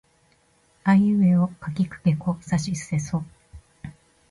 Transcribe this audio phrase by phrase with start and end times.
[0.83, 3.23] あいうえおかきくけこさしせそ